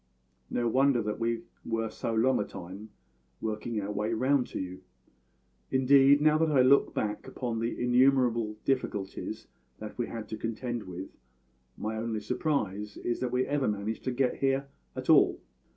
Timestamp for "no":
0.49-0.67